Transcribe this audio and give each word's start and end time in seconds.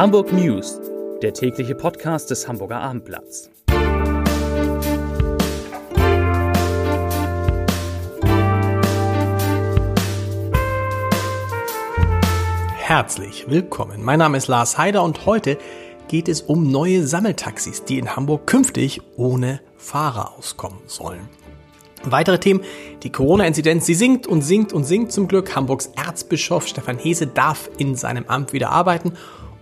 Hamburg 0.00 0.32
News, 0.32 0.80
der 1.20 1.34
tägliche 1.34 1.74
Podcast 1.74 2.30
des 2.30 2.48
Hamburger 2.48 2.80
Abendblatts. 2.80 3.50
Herzlich 12.78 13.50
willkommen. 13.50 14.02
Mein 14.02 14.20
Name 14.20 14.38
ist 14.38 14.48
Lars 14.48 14.78
Heider 14.78 15.04
und 15.04 15.26
heute 15.26 15.58
geht 16.08 16.30
es 16.30 16.40
um 16.40 16.70
neue 16.70 17.06
Sammeltaxis, 17.06 17.84
die 17.84 17.98
in 17.98 18.16
Hamburg 18.16 18.46
künftig 18.46 19.02
ohne 19.18 19.60
Fahrer 19.76 20.32
auskommen 20.38 20.80
sollen. 20.86 21.28
Weitere 22.04 22.38
Themen. 22.40 22.62
Die 23.02 23.12
Corona-Inzidenz, 23.12 23.84
sie 23.84 23.92
sinkt 23.92 24.26
und 24.26 24.40
sinkt 24.40 24.72
und 24.72 24.84
sinkt 24.84 25.12
zum 25.12 25.28
Glück. 25.28 25.54
Hamburgs 25.54 25.90
Erzbischof 25.94 26.66
Stefan 26.66 26.96
Hese 26.96 27.26
darf 27.26 27.68
in 27.76 27.96
seinem 27.96 28.24
Amt 28.28 28.54
wieder 28.54 28.70
arbeiten 28.70 29.12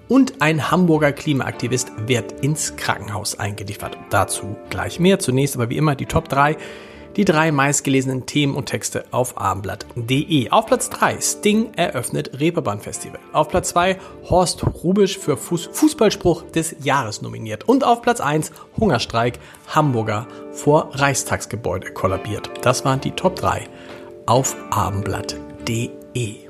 und 0.08 0.40
ein 0.40 0.70
Hamburger 0.70 1.12
Klimaaktivist 1.12 1.92
wird 2.06 2.40
ins 2.42 2.76
Krankenhaus 2.76 3.38
eingeliefert. 3.38 3.98
Dazu 4.10 4.56
gleich 4.70 4.98
mehr. 4.98 5.18
Zunächst 5.18 5.54
aber 5.54 5.70
wie 5.70 5.76
immer 5.76 5.94
die 5.94 6.06
Top 6.06 6.28
3 6.28 6.56
die 7.16 7.24
drei 7.24 7.50
meistgelesenen 7.50 8.26
Themen 8.26 8.54
und 8.54 8.66
Texte 8.66 9.04
auf 9.10 9.38
abendblatt.de. 9.38 10.50
Auf 10.50 10.66
Platz 10.66 10.88
3 10.88 11.20
Sting 11.20 11.74
eröffnet 11.74 12.38
Reeperbahn 12.38 12.80
Festival. 12.80 13.18
Auf 13.32 13.48
Platz 13.48 13.70
2 13.70 13.98
Horst 14.30 14.64
Rubisch 14.84 15.18
für 15.18 15.36
Fuß 15.36 15.68
Fußballspruch 15.72 16.44
des 16.52 16.76
Jahres 16.84 17.20
nominiert. 17.20 17.68
Und 17.68 17.82
auf 17.82 18.02
Platz 18.02 18.20
1 18.20 18.52
Hungerstreik 18.78 19.40
Hamburger 19.66 20.28
vor 20.52 20.90
Reichstagsgebäude 20.92 21.92
kollabiert. 21.92 22.50
Das 22.62 22.84
waren 22.84 23.00
die 23.00 23.10
Top 23.10 23.34
3 23.34 23.68
auf 24.26 24.56
abendblatt.de. 24.70 26.47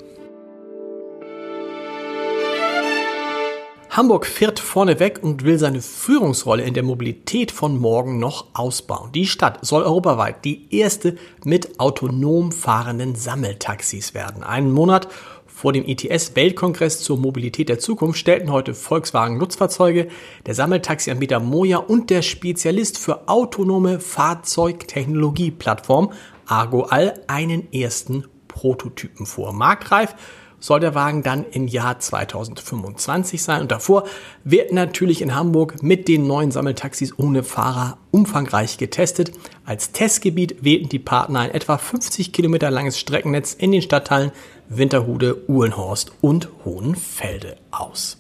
Hamburg 3.99 4.27
fährt 4.27 4.61
vorneweg 4.61 5.25
und 5.25 5.43
will 5.43 5.59
seine 5.59 5.83
Führungsrolle 5.83 6.63
in 6.63 6.73
der 6.73 6.85
Mobilität 6.85 7.51
von 7.51 7.77
morgen 7.77 8.21
noch 8.21 8.47
ausbauen. 8.55 9.11
Die 9.11 9.27
Stadt 9.27 9.67
soll 9.67 9.83
europaweit 9.83 10.45
die 10.45 10.73
erste 10.73 11.17
mit 11.43 11.81
autonom 11.81 12.53
fahrenden 12.53 13.17
Sammeltaxis 13.17 14.15
werden. 14.15 14.45
Einen 14.45 14.71
Monat 14.71 15.09
vor 15.49 15.73
dem 15.73 15.85
ETS-Weltkongress 15.85 17.01
zur 17.01 17.19
Mobilität 17.19 17.69
der 17.69 17.81
Zukunft 17.81 18.21
stellten 18.21 18.53
heute 18.53 18.73
Volkswagen 18.73 19.37
Nutzfahrzeuge, 19.37 20.07
der 20.47 20.55
Sammeltaxi-Anbieter 20.55 21.41
Moja 21.41 21.79
und 21.79 22.11
der 22.11 22.23
Spezialist 22.23 22.99
für 22.99 23.29
autonome 23.29 23.99
Fahrzeugtechnologie-Plattform 23.99 26.13
Argo 26.47 26.83
All 26.83 27.15
einen 27.27 27.73
ersten 27.73 28.27
Prototypen 28.59 29.25
vor. 29.25 29.53
Markreif 29.53 30.17
soll 30.59 30.81
der 30.81 30.97
Wagen 30.97 31.23
dann 31.23 31.45
im 31.53 31.69
Jahr 31.69 32.01
2025 32.01 33.41
sein. 33.41 33.61
Und 33.61 33.71
davor 33.71 34.03
wird 34.43 34.73
natürlich 34.73 35.23
in 35.23 35.37
Hamburg 35.37 35.81
mit 35.81 36.09
den 36.09 36.27
neuen 36.27 36.51
Sammeltaxis 36.51 37.17
ohne 37.17 37.45
Fahrer 37.45 37.99
umfangreich 38.11 38.77
getestet. 38.77 39.31
Als 39.65 39.93
Testgebiet 39.93 40.65
wählten 40.65 40.89
die 40.89 40.99
Partner 40.99 41.39
ein 41.39 41.53
etwa 41.53 41.79
50 41.79 42.33
Kilometer 42.33 42.73
langes 42.73 42.99
Streckennetz 42.99 43.55
in 43.55 43.71
den 43.71 43.81
Stadtteilen 43.83 44.33
Winterhude, 44.69 45.49
Uhlenhorst 45.49 46.11
und 46.21 46.49
Hohenfelde 46.65 47.59
aus. 47.71 48.19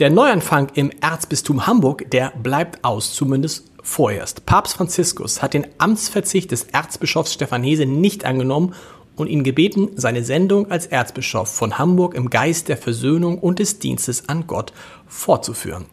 Der 0.00 0.10
Neuanfang 0.10 0.68
im 0.74 0.90
Erzbistum 1.00 1.66
Hamburg, 1.66 2.10
der 2.10 2.34
bleibt 2.42 2.84
aus, 2.84 3.14
zumindest 3.14 3.70
vorerst. 3.82 4.46
Papst 4.46 4.74
Franziskus 4.74 5.42
hat 5.42 5.54
den 5.54 5.66
Amtsverzicht 5.78 6.50
des 6.50 6.64
Erzbischofs 6.64 7.32
Stefan 7.32 7.62
Hese 7.62 7.86
nicht 7.86 8.24
angenommen 8.24 8.74
und 9.20 9.28
ihn 9.28 9.44
gebeten, 9.44 9.90
seine 9.96 10.24
Sendung 10.24 10.70
als 10.70 10.86
Erzbischof 10.86 11.48
von 11.48 11.78
Hamburg 11.78 12.14
im 12.14 12.30
Geist 12.30 12.68
der 12.68 12.76
Versöhnung 12.76 13.38
und 13.38 13.58
des 13.58 13.78
Dienstes 13.78 14.28
an 14.28 14.46
Gott 14.46 14.72
fortzuführen. 15.06 15.86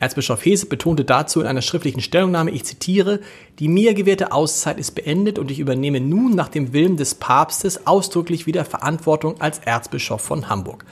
Erzbischof 0.00 0.44
Hese 0.44 0.66
betonte 0.66 1.04
dazu 1.04 1.40
in 1.40 1.46
einer 1.46 1.62
schriftlichen 1.62 2.00
Stellungnahme, 2.00 2.52
ich 2.52 2.64
zitiere, 2.64 3.20
die 3.58 3.68
mir 3.68 3.94
gewährte 3.94 4.30
Auszeit 4.30 4.78
ist 4.78 4.92
beendet 4.92 5.38
und 5.38 5.50
ich 5.50 5.58
übernehme 5.58 6.00
nun 6.00 6.34
nach 6.34 6.48
dem 6.48 6.72
Willen 6.72 6.96
des 6.96 7.16
Papstes 7.16 7.86
ausdrücklich 7.86 8.46
wieder 8.46 8.64
Verantwortung 8.64 9.40
als 9.40 9.58
Erzbischof 9.58 10.20
von 10.20 10.48
Hamburg. 10.48 10.84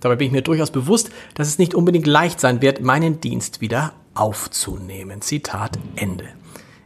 Dabei 0.00 0.16
bin 0.16 0.26
ich 0.26 0.32
mir 0.32 0.42
durchaus 0.42 0.70
bewusst, 0.70 1.10
dass 1.34 1.46
es 1.46 1.58
nicht 1.58 1.74
unbedingt 1.74 2.06
leicht 2.06 2.40
sein 2.40 2.60
wird, 2.60 2.80
meinen 2.80 3.20
Dienst 3.20 3.60
wieder 3.60 3.92
aufzunehmen. 4.14 5.20
Zitat 5.20 5.78
Ende. 5.94 6.24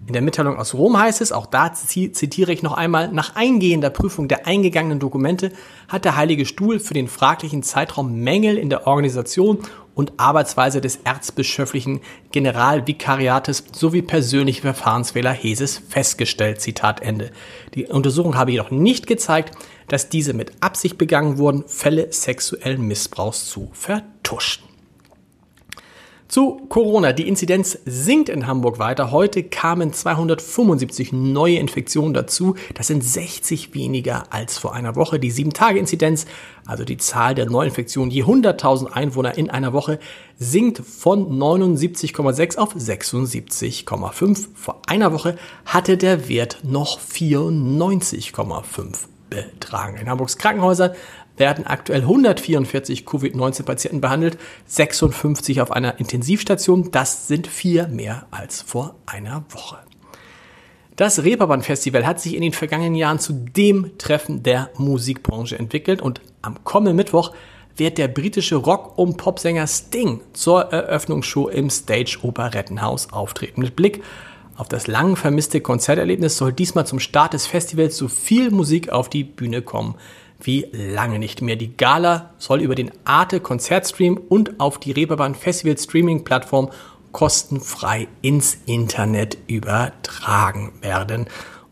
In 0.06 0.12
der 0.12 0.20
Mitteilung 0.20 0.58
aus 0.58 0.74
Rom 0.74 0.98
heißt 0.98 1.22
es, 1.22 1.32
auch 1.32 1.46
da 1.46 1.72
zitiere 1.72 2.52
ich 2.52 2.62
noch 2.62 2.74
einmal, 2.74 3.10
nach 3.10 3.36
eingehender 3.36 3.88
Prüfung 3.88 4.28
der 4.28 4.46
eingegangenen 4.46 4.98
Dokumente 4.98 5.50
hat 5.88 6.04
der 6.04 6.16
Heilige 6.16 6.44
Stuhl 6.44 6.78
für 6.78 6.92
den 6.92 7.08
fraglichen 7.08 7.62
Zeitraum 7.62 8.20
Mängel 8.20 8.58
in 8.58 8.68
der 8.68 8.86
Organisation 8.86 9.60
und 9.94 10.12
Arbeitsweise 10.18 10.82
des 10.82 10.96
erzbischöflichen 11.04 12.00
Generalvikariates 12.32 13.64
sowie 13.72 14.02
persönliche 14.02 14.60
Verfahrensfehler 14.60 15.32
Heses 15.32 15.80
festgestellt. 15.88 16.60
Zitat 16.60 17.00
Ende. 17.00 17.30
Die 17.74 17.86
Untersuchung 17.86 18.36
habe 18.36 18.50
jedoch 18.50 18.70
nicht 18.70 19.06
gezeigt, 19.06 19.56
dass 19.88 20.10
diese 20.10 20.34
mit 20.34 20.52
Absicht 20.60 20.98
begangen 20.98 21.38
wurden, 21.38 21.64
Fälle 21.66 22.12
sexuellen 22.12 22.86
Missbrauchs 22.86 23.46
zu 23.46 23.70
vertuschen. 23.72 24.73
Zu 26.34 26.66
Corona. 26.68 27.12
Die 27.12 27.28
Inzidenz 27.28 27.78
sinkt 27.84 28.28
in 28.28 28.48
Hamburg 28.48 28.80
weiter. 28.80 29.12
Heute 29.12 29.44
kamen 29.44 29.92
275 29.92 31.12
neue 31.12 31.58
Infektionen 31.58 32.12
dazu. 32.12 32.56
Das 32.74 32.88
sind 32.88 33.04
60 33.04 33.72
weniger 33.72 34.32
als 34.32 34.58
vor 34.58 34.74
einer 34.74 34.96
Woche. 34.96 35.20
Die 35.20 35.30
7-Tage-Inzidenz, 35.30 36.26
also 36.66 36.82
die 36.82 36.96
Zahl 36.96 37.36
der 37.36 37.48
Neuinfektionen 37.48 38.10
je 38.10 38.24
100.000 38.24 38.90
Einwohner 38.90 39.38
in 39.38 39.48
einer 39.48 39.72
Woche, 39.72 40.00
sinkt 40.36 40.78
von 40.78 41.38
79,6 41.38 42.58
auf 42.58 42.74
76,5. 42.74 44.48
Vor 44.56 44.82
einer 44.88 45.12
Woche 45.12 45.36
hatte 45.64 45.96
der 45.96 46.28
Wert 46.28 46.58
noch 46.64 46.98
94,5 46.98 49.04
betragen. 49.30 49.98
In 49.98 50.08
Hamburgs 50.08 50.38
Krankenhäusern 50.38 50.94
werden 51.36 51.66
aktuell 51.66 52.02
144 52.02 53.04
Covid-19-Patienten 53.04 54.00
behandelt, 54.00 54.38
56 54.66 55.60
auf 55.60 55.72
einer 55.72 55.98
Intensivstation. 55.98 56.90
Das 56.90 57.26
sind 57.28 57.46
vier 57.46 57.88
mehr 57.88 58.26
als 58.30 58.62
vor 58.62 58.94
einer 59.06 59.44
Woche. 59.50 59.78
Das 60.96 61.24
Reeperbahn-Festival 61.24 62.06
hat 62.06 62.20
sich 62.20 62.36
in 62.36 62.42
den 62.42 62.52
vergangenen 62.52 62.94
Jahren 62.94 63.18
zu 63.18 63.32
dem 63.32 63.98
Treffen 63.98 64.44
der 64.44 64.70
Musikbranche 64.76 65.58
entwickelt 65.58 66.00
und 66.00 66.20
am 66.40 66.62
kommenden 66.62 66.96
Mittwoch 66.96 67.32
wird 67.76 67.98
der 67.98 68.06
britische 68.06 68.54
Rock- 68.54 68.96
und 68.96 69.16
Popsänger 69.16 69.66
Sting 69.66 70.20
zur 70.32 70.72
Eröffnungsshow 70.72 71.48
im 71.48 71.68
Stage 71.68 72.18
Operettenhaus 72.22 73.12
auftreten. 73.12 73.60
Mit 73.60 73.74
Blick 73.74 74.04
auf 74.56 74.68
das 74.68 74.86
lang 74.86 75.16
vermisste 75.16 75.60
Konzerterlebnis 75.60 76.36
soll 76.36 76.52
diesmal 76.52 76.86
zum 76.86 77.00
Start 77.00 77.32
des 77.32 77.48
Festivals 77.48 77.96
so 77.96 78.06
viel 78.06 78.52
Musik 78.52 78.90
auf 78.90 79.08
die 79.08 79.24
Bühne 79.24 79.62
kommen 79.62 79.96
wie 80.46 80.66
lange 80.72 81.18
nicht 81.18 81.42
mehr. 81.42 81.56
Die 81.56 81.76
Gala 81.76 82.30
soll 82.38 82.60
über 82.60 82.74
den 82.74 82.90
Arte 83.04 83.40
Konzertstream 83.40 84.16
und 84.28 84.60
auf 84.60 84.78
die 84.78 84.92
Reeperbahn 84.92 85.34
Festival 85.34 85.76
Streaming 85.78 86.24
Plattform 86.24 86.70
kostenfrei 87.12 88.08
ins 88.22 88.58
Internet 88.66 89.38
übertragen 89.46 90.72
werden. 90.80 91.26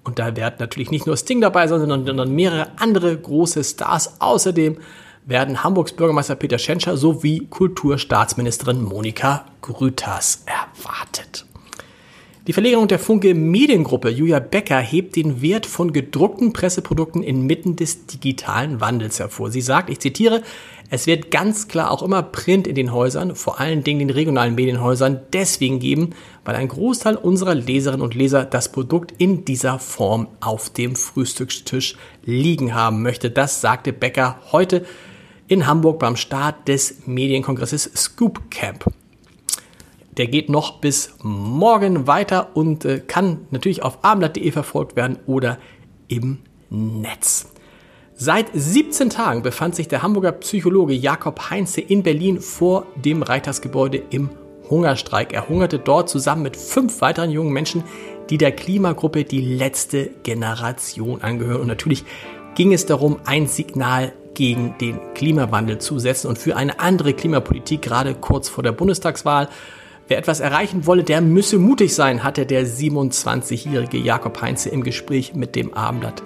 Und 0.04 0.18
da 0.18 0.36
werden 0.36 0.56
natürlich 0.58 0.90
nicht 0.90 1.06
nur 1.06 1.16
Sting 1.16 1.40
dabei 1.40 1.66
sein, 1.66 1.80
sondern 1.80 2.34
mehrere 2.34 2.78
andere 2.78 3.16
große 3.16 3.62
Stars. 3.62 4.20
Außerdem 4.20 4.78
werden 5.24 5.62
Hamburgs 5.62 5.92
Bürgermeister 5.92 6.34
Peter 6.34 6.58
Schenscher 6.58 6.96
sowie 6.96 7.46
Kulturstaatsministerin 7.46 8.82
Monika 8.82 9.46
Grüters 9.60 10.44
erwartet. 10.46 11.46
Die 12.48 12.52
Verlegerin 12.52 12.88
der 12.88 12.98
Funke 12.98 13.36
Mediengruppe 13.36 14.08
Julia 14.08 14.40
Becker 14.40 14.80
hebt 14.80 15.14
den 15.14 15.42
Wert 15.42 15.64
von 15.64 15.92
gedruckten 15.92 16.52
Presseprodukten 16.52 17.22
inmitten 17.22 17.76
des 17.76 18.06
digitalen 18.06 18.80
Wandels 18.80 19.20
hervor. 19.20 19.52
Sie 19.52 19.60
sagt, 19.60 19.88
ich 19.88 20.00
zitiere, 20.00 20.42
es 20.90 21.06
wird 21.06 21.30
ganz 21.30 21.68
klar 21.68 21.92
auch 21.92 22.02
immer 22.02 22.20
Print 22.24 22.66
in 22.66 22.74
den 22.74 22.92
Häusern, 22.92 23.36
vor 23.36 23.60
allen 23.60 23.84
Dingen 23.84 24.00
den 24.00 24.10
regionalen 24.10 24.56
Medienhäusern, 24.56 25.20
deswegen 25.32 25.78
geben, 25.78 26.16
weil 26.44 26.56
ein 26.56 26.66
Großteil 26.66 27.14
unserer 27.14 27.54
Leserinnen 27.54 28.02
und 28.02 28.16
Leser 28.16 28.44
das 28.44 28.72
Produkt 28.72 29.14
in 29.18 29.44
dieser 29.44 29.78
Form 29.78 30.26
auf 30.40 30.68
dem 30.68 30.96
Frühstückstisch 30.96 31.94
liegen 32.24 32.74
haben 32.74 33.02
möchte. 33.02 33.30
Das 33.30 33.60
sagte 33.60 33.92
Becker 33.92 34.40
heute 34.50 34.84
in 35.46 35.68
Hamburg 35.68 36.00
beim 36.00 36.16
Start 36.16 36.66
des 36.66 37.06
Medienkongresses 37.06 37.88
Scoop 37.94 38.50
Camp. 38.50 38.92
Der 40.16 40.26
geht 40.26 40.48
noch 40.48 40.80
bis 40.80 41.14
morgen 41.22 42.06
weiter 42.06 42.50
und 42.54 42.84
äh, 42.84 43.00
kann 43.00 43.46
natürlich 43.50 43.82
auf 43.82 44.04
abendblatt.de 44.04 44.50
verfolgt 44.50 44.94
werden 44.94 45.18
oder 45.26 45.58
im 46.08 46.38
Netz. 46.68 47.50
Seit 48.14 48.46
17 48.52 49.10
Tagen 49.10 49.42
befand 49.42 49.74
sich 49.74 49.88
der 49.88 50.02
Hamburger 50.02 50.32
Psychologe 50.32 50.92
Jakob 50.92 51.50
Heinze 51.50 51.80
in 51.80 52.02
Berlin 52.02 52.40
vor 52.40 52.86
dem 52.94 53.22
Reitersgebäude 53.22 54.02
im 54.10 54.30
Hungerstreik. 54.68 55.32
Er 55.32 55.48
hungerte 55.48 55.78
dort 55.78 56.08
zusammen 56.08 56.42
mit 56.42 56.56
fünf 56.56 57.00
weiteren 57.00 57.30
jungen 57.30 57.52
Menschen, 57.52 57.82
die 58.30 58.38
der 58.38 58.52
Klimagruppe 58.52 59.24
die 59.24 59.40
letzte 59.40 60.10
Generation 60.22 61.22
angehören. 61.22 61.62
Und 61.62 61.66
natürlich 61.68 62.04
ging 62.54 62.72
es 62.72 62.86
darum, 62.86 63.18
ein 63.24 63.46
Signal 63.46 64.12
gegen 64.34 64.76
den 64.78 64.98
Klimawandel 65.14 65.78
zu 65.78 65.98
setzen 65.98 66.28
und 66.28 66.38
für 66.38 66.56
eine 66.56 66.80
andere 66.80 67.14
Klimapolitik, 67.14 67.82
gerade 67.82 68.14
kurz 68.14 68.48
vor 68.48 68.62
der 68.62 68.72
Bundestagswahl. 68.72 69.48
Wer 70.12 70.18
etwas 70.18 70.40
erreichen 70.40 70.84
wolle, 70.84 71.04
der 71.04 71.22
müsse 71.22 71.58
mutig 71.58 71.94
sein, 71.94 72.22
hatte 72.22 72.44
der 72.44 72.66
27-jährige 72.66 73.96
Jakob 73.96 74.42
Heinze 74.42 74.68
im 74.68 74.82
Gespräch 74.82 75.32
mit 75.34 75.56
dem 75.56 75.72
Abendblatt 75.72 76.22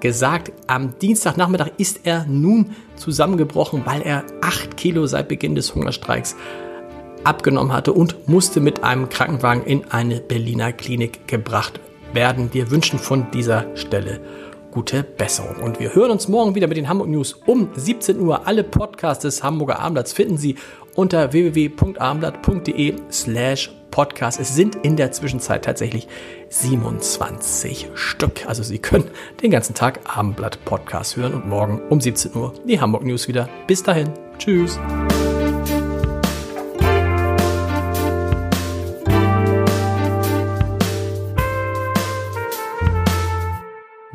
gesagt. 0.00 0.52
Am 0.68 0.98
Dienstagnachmittag 0.98 1.72
ist 1.76 2.00
er 2.04 2.24
nun 2.24 2.70
zusammengebrochen, 2.94 3.82
weil 3.84 4.00
er 4.00 4.24
acht 4.40 4.78
Kilo 4.78 5.06
seit 5.06 5.28
Beginn 5.28 5.54
des 5.54 5.74
Hungerstreiks 5.74 6.34
abgenommen 7.24 7.74
hatte 7.74 7.92
und 7.92 8.26
musste 8.26 8.60
mit 8.60 8.82
einem 8.82 9.10
Krankenwagen 9.10 9.64
in 9.64 9.84
eine 9.90 10.20
Berliner 10.20 10.72
Klinik 10.72 11.28
gebracht 11.28 11.78
werden. 12.14 12.48
Wir 12.54 12.70
wünschen 12.70 12.98
von 12.98 13.30
dieser 13.32 13.66
Stelle 13.76 14.18
gute 14.76 15.02
Besserung. 15.02 15.56
Und 15.56 15.80
wir 15.80 15.94
hören 15.94 16.10
uns 16.10 16.28
morgen 16.28 16.54
wieder 16.54 16.66
mit 16.66 16.76
den 16.76 16.86
Hamburg 16.86 17.08
News 17.08 17.32
um 17.46 17.70
17 17.74 18.20
Uhr. 18.20 18.46
Alle 18.46 18.62
Podcasts 18.62 19.22
des 19.22 19.42
Hamburger 19.42 19.78
Abendblatts 19.78 20.12
finden 20.12 20.36
Sie 20.36 20.56
unter 20.94 21.32
www.abendblatt.de 21.32 22.96
slash 23.10 23.70
podcast. 23.90 24.38
Es 24.38 24.54
sind 24.54 24.76
in 24.82 24.96
der 24.96 25.12
Zwischenzeit 25.12 25.64
tatsächlich 25.64 26.08
27 26.50 27.88
Stück. 27.94 28.46
Also 28.46 28.62
Sie 28.62 28.78
können 28.78 29.10
den 29.42 29.50
ganzen 29.50 29.74
Tag 29.74 30.00
Abendblatt 30.04 30.62
Podcast 30.66 31.16
hören 31.16 31.32
und 31.32 31.48
morgen 31.48 31.80
um 31.88 31.98
17 31.98 32.36
Uhr 32.36 32.52
die 32.68 32.78
Hamburg 32.78 33.02
News 33.02 33.28
wieder. 33.28 33.48
Bis 33.66 33.82
dahin. 33.82 34.10
Tschüss. 34.36 34.78